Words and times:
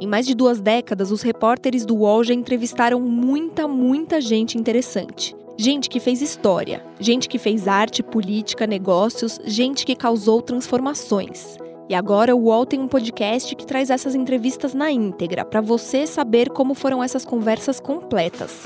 Em 0.00 0.06
mais 0.06 0.24
de 0.24 0.34
duas 0.34 0.60
décadas, 0.60 1.10
os 1.10 1.22
repórteres 1.22 1.84
do 1.84 1.96
UOL 1.96 2.22
já 2.22 2.32
entrevistaram 2.32 3.00
muita, 3.00 3.66
muita 3.66 4.20
gente 4.20 4.56
interessante. 4.56 5.34
Gente 5.56 5.90
que 5.90 5.98
fez 5.98 6.22
história, 6.22 6.84
gente 7.00 7.28
que 7.28 7.36
fez 7.36 7.66
arte, 7.66 8.00
política, 8.00 8.64
negócios, 8.64 9.40
gente 9.44 9.84
que 9.84 9.96
causou 9.96 10.40
transformações. 10.40 11.56
E 11.88 11.96
agora 11.96 12.36
o 12.36 12.44
UOL 12.44 12.64
tem 12.64 12.78
um 12.78 12.86
podcast 12.86 13.56
que 13.56 13.66
traz 13.66 13.90
essas 13.90 14.14
entrevistas 14.14 14.72
na 14.72 14.88
íntegra, 14.88 15.44
para 15.44 15.60
você 15.60 16.06
saber 16.06 16.48
como 16.50 16.74
foram 16.74 17.02
essas 17.02 17.24
conversas 17.24 17.80
completas. 17.80 18.62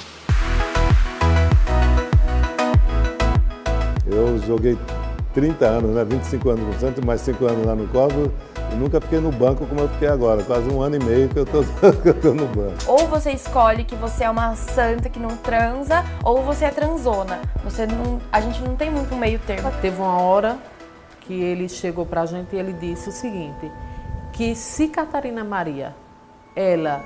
Eu 4.06 4.38
joguei 4.40 4.76
30 5.32 5.64
anos, 5.64 5.90
né? 5.90 6.04
25 6.04 6.50
anos 6.50 6.66
no 6.66 6.80
Santos, 6.80 7.04
mais 7.04 7.20
5 7.22 7.44
anos 7.46 7.66
lá 7.66 7.74
no 7.74 7.88
Cosmo. 7.88 8.32
E 8.72 8.74
nunca 8.74 9.00
fiquei 9.00 9.20
no 9.20 9.30
banco 9.30 9.66
como 9.66 9.80
eu 9.80 9.88
fiquei 9.88 10.08
agora. 10.08 10.42
Quase 10.42 10.68
um 10.68 10.80
ano 10.80 10.96
e 10.96 11.04
meio 11.04 11.28
que 11.28 11.38
eu 11.38 11.46
tô, 11.46 11.62
que 12.02 12.08
eu 12.08 12.20
tô 12.20 12.34
no 12.34 12.46
banco. 12.46 12.74
Ou 12.86 13.06
você 13.08 13.32
escolhe 13.32 13.84
que 13.84 13.94
você 13.94 14.24
é 14.24 14.30
uma 14.30 14.54
santa 14.56 15.08
que 15.08 15.18
não 15.18 15.36
transa, 15.36 16.04
ou 16.24 16.42
você 16.42 16.66
é 16.66 16.70
transona. 16.70 17.40
Você 17.64 17.86
não, 17.86 18.20
a 18.30 18.40
gente 18.40 18.62
não 18.62 18.76
tem 18.76 18.90
muito 18.90 19.14
meio 19.14 19.38
termo. 19.40 19.70
Teve 19.80 20.00
uma 20.00 20.20
hora 20.20 20.58
que 21.20 21.34
ele 21.34 21.68
chegou 21.68 22.04
pra 22.04 22.26
gente 22.26 22.54
e 22.54 22.58
ele 22.58 22.72
disse 22.72 23.08
o 23.08 23.12
seguinte, 23.12 23.70
que 24.32 24.54
se 24.54 24.88
Catarina 24.88 25.44
Maria, 25.44 25.94
ela 26.54 27.02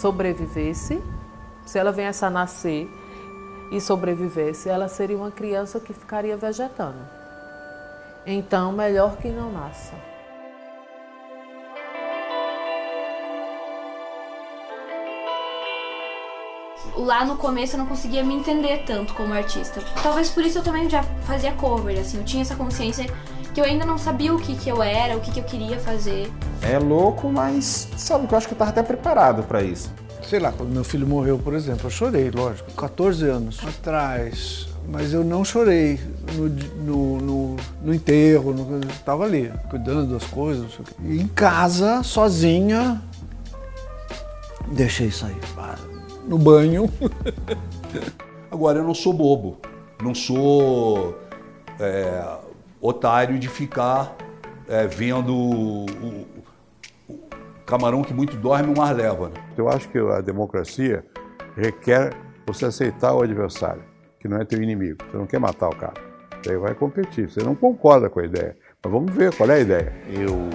sobrevivesse, 0.00 1.02
se 1.64 1.78
ela 1.78 1.92
viesse 1.92 2.24
a 2.24 2.30
nascer 2.30 2.88
e 3.70 3.80
sobrevivesse, 3.80 4.68
ela 4.68 4.88
seria 4.88 5.16
uma 5.16 5.30
criança 5.30 5.80
que 5.80 5.92
ficaria 5.92 6.36
vegetando. 6.36 6.98
Então, 8.24 8.72
melhor 8.72 9.16
que 9.16 9.28
não 9.28 9.52
nasça. 9.52 9.94
Lá 16.96 17.24
no 17.24 17.36
começo 17.36 17.74
eu 17.74 17.78
não 17.78 17.86
conseguia 17.86 18.24
me 18.24 18.34
entender 18.34 18.84
tanto 18.86 19.12
como 19.14 19.34
artista. 19.34 19.80
Talvez 20.02 20.30
por 20.30 20.44
isso 20.44 20.58
eu 20.58 20.62
também 20.62 20.88
já 20.88 21.02
fazia 21.22 21.52
cover, 21.52 21.98
assim, 22.00 22.18
eu 22.18 22.24
tinha 22.24 22.42
essa 22.42 22.56
consciência 22.56 23.06
que 23.52 23.60
eu 23.60 23.64
ainda 23.64 23.86
não 23.86 23.96
sabia 23.96 24.34
o 24.34 24.38
que, 24.38 24.56
que 24.56 24.68
eu 24.68 24.82
era, 24.82 25.16
o 25.16 25.20
que, 25.20 25.30
que 25.30 25.40
eu 25.40 25.44
queria 25.44 25.78
fazer. 25.78 26.32
É 26.62 26.78
louco, 26.78 27.28
mas 27.30 27.88
sabe 27.96 28.26
que 28.26 28.34
eu 28.34 28.38
acho 28.38 28.48
que 28.48 28.54
eu 28.54 28.58
tava 28.58 28.70
até 28.70 28.82
preparado 28.82 29.42
para 29.44 29.62
isso. 29.62 29.92
Sei 30.22 30.38
lá, 30.38 30.52
quando 30.52 30.70
meu 30.70 30.84
filho 30.84 31.06
morreu, 31.06 31.38
por 31.38 31.54
exemplo, 31.54 31.86
eu 31.86 31.90
chorei, 31.90 32.30
lógico. 32.30 32.70
14 32.72 33.24
anos 33.28 33.60
atrás. 33.66 34.68
Mas 34.88 35.12
eu 35.12 35.24
não 35.24 35.44
chorei 35.44 36.00
no, 36.34 36.48
no, 36.48 37.20
no, 37.20 37.56
no 37.82 37.94
enterro, 37.94 38.52
no, 38.52 38.80
tava 39.04 39.24
ali, 39.24 39.52
cuidando 39.68 40.12
das 40.12 40.24
coisas. 40.28 40.78
E 41.04 41.20
em 41.20 41.26
casa, 41.26 42.02
sozinha, 42.04 43.02
deixei 44.68 45.10
sair. 45.10 45.40
No 46.26 46.38
banho. 46.38 46.88
Agora, 48.50 48.78
eu 48.78 48.84
não 48.84 48.94
sou 48.94 49.12
bobo. 49.12 49.58
Não 50.02 50.14
sou 50.14 51.18
é, 51.80 52.36
otário 52.80 53.38
de 53.38 53.48
ficar 53.48 54.16
é, 54.68 54.86
vendo 54.86 55.34
o, 55.34 55.86
o, 55.86 56.26
o, 56.35 56.35
camarão 57.66 58.02
que 58.02 58.14
muito 58.14 58.36
dorme, 58.36 58.72
o 58.72 58.78
mar 58.78 58.94
leva. 58.94 59.28
Né? 59.28 59.34
Eu 59.56 59.68
acho 59.68 59.88
que 59.88 59.98
a 59.98 60.20
democracia 60.20 61.04
requer 61.56 62.14
você 62.46 62.66
aceitar 62.66 63.12
o 63.12 63.22
adversário, 63.22 63.82
que 64.20 64.28
não 64.28 64.38
é 64.38 64.44
teu 64.44 64.62
inimigo. 64.62 64.98
Você 65.10 65.16
não 65.16 65.26
quer 65.26 65.40
matar 65.40 65.68
o 65.68 65.74
cara. 65.74 65.94
Daí 66.44 66.56
vai 66.56 66.74
competir. 66.74 67.28
Você 67.28 67.42
não 67.42 67.56
concorda 67.56 68.08
com 68.08 68.20
a 68.20 68.24
ideia. 68.24 68.56
Mas 68.82 68.92
vamos 68.92 69.12
ver 69.12 69.34
qual 69.34 69.50
é 69.50 69.54
a 69.54 69.60
ideia. 69.60 69.92
Eu 70.08 70.48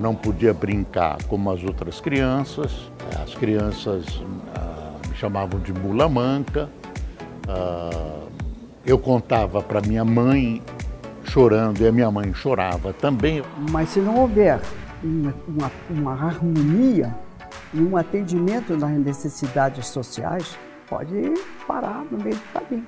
não 0.00 0.14
podia 0.14 0.52
brincar 0.52 1.18
como 1.28 1.50
as 1.50 1.62
outras 1.62 2.00
crianças. 2.00 2.90
As 3.22 3.34
crianças 3.34 4.04
ah, 4.56 4.94
me 5.08 5.14
chamavam 5.14 5.60
de 5.60 5.72
mula 5.72 6.08
manca. 6.08 6.68
Ah, 7.48 8.24
eu 8.84 8.98
contava 8.98 9.62
para 9.62 9.80
minha 9.80 10.04
mãe 10.04 10.60
chorando 11.24 11.80
e 11.80 11.86
a 11.86 11.92
minha 11.92 12.10
mãe 12.10 12.34
chorava 12.34 12.92
também. 12.92 13.42
Mas 13.70 13.90
se 13.90 14.00
não 14.00 14.16
houver 14.16 14.60
uma, 15.02 15.34
uma, 15.46 15.72
uma 15.90 16.12
harmonia 16.12 17.14
e 17.72 17.80
um 17.80 17.96
atendimento 17.96 18.76
nas 18.76 18.90
necessidades 18.98 19.86
sociais, 19.88 20.58
pode 20.88 21.34
parar 21.66 22.04
no 22.10 22.18
meio 22.18 22.36
do 22.36 22.52
caminho. 22.52 22.86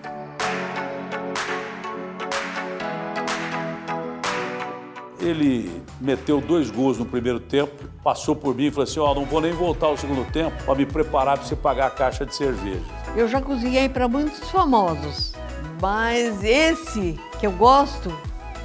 Ele 5.21 5.83
meteu 6.01 6.41
dois 6.41 6.71
gols 6.71 6.97
no 6.97 7.05
primeiro 7.05 7.41
tempo, 7.41 7.73
passou 8.05 8.37
por 8.37 8.55
mim 8.55 8.67
e 8.67 8.71
falou 8.71 8.85
assim: 8.85 9.01
Ó, 9.01 9.11
oh, 9.11 9.15
não 9.15 9.25
vou 9.25 9.41
nem 9.41 9.53
voltar 9.53 9.87
ao 9.87 9.97
segundo 9.97 10.25
tempo 10.31 10.63
para 10.65 10.75
me 10.77 10.87
preparar 10.87 11.37
para 11.37 11.47
você 11.47 11.57
pagar 11.57 11.89
a 11.89 11.91
caixa 11.91 12.25
de 12.25 12.35
cerveja. 12.35 12.81
Eu 13.17 13.27
já 13.27 13.41
cozinhei 13.41 13.89
para 13.89 14.07
muitos 14.07 14.49
famosos, 14.51 15.35
mas 15.83 16.43
esse 16.45 17.19
que 17.41 17.47
eu 17.47 17.53
gosto 17.53 18.13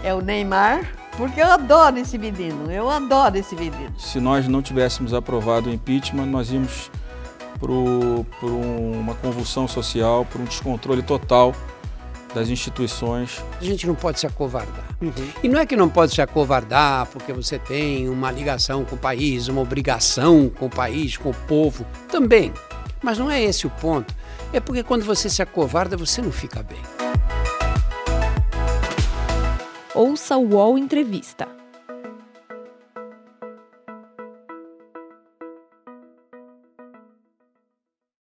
é 0.04 0.14
o 0.14 0.22
Neymar, 0.22 1.03
porque 1.18 1.42
eu 1.42 1.48
adoro 1.48 1.98
esse 1.98 2.18
menino, 2.18 2.72
eu 2.72 2.90
adoro 2.90 3.38
esse 3.38 3.56
menino. 3.56 3.94
Se 3.98 4.20
nós 4.20 4.48
não 4.48 4.62
tivéssemos 4.62 5.14
aprovado 5.14 5.70
o 5.70 5.74
impeachment, 5.74 6.26
nós 6.26 6.52
íamos 6.52 6.90
por 7.60 7.70
uma 7.70 9.16
convulsão 9.16 9.68
social, 9.68 10.26
por 10.26 10.42
um 10.42 10.46
descontrole 10.46 11.02
total 11.02 11.54
das 12.34 12.50
instituições. 12.50 13.42
A 13.62 13.64
gente 13.64 13.88
não 13.88 13.96
pode 13.96 14.20
se 14.20 14.28
acovardar. 14.28 14.84
Uhum. 15.02 15.12
E 15.44 15.48
não 15.48 15.60
é 15.60 15.66
que 15.66 15.76
não 15.76 15.88
pode 15.88 16.14
se 16.14 16.22
acovardar 16.22 17.06
porque 17.08 17.32
você 17.32 17.60
tem 17.60 18.10
uma 18.10 18.32
ligação 18.32 18.84
com 18.84 18.96
o 18.96 19.00
país, 19.00 19.48
uma 19.48 19.62
obrigação 19.62 20.50
com 20.50 20.66
o 20.66 20.70
país, 20.70 21.16
com 21.16 21.30
o 21.30 21.34
povo. 21.34 21.86
Também. 22.10 22.52
Mas 23.02 23.18
não 23.18 23.30
é 23.30 23.42
esse 23.42 23.68
o 23.68 23.70
ponto. 23.70 24.14
É 24.52 24.60
porque 24.60 24.84
quando 24.84 25.04
você 25.04 25.30
se 25.30 25.42
acovarda, 25.42 25.96
você 25.96 26.22
não 26.22 26.32
fica 26.32 26.64
bem. 26.64 26.82
Ouça 29.96 30.36
o 30.36 30.56
UOL 30.56 30.80
Entrevista. 30.80 31.63